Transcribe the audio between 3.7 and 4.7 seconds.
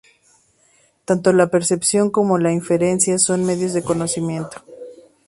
de conocimiento.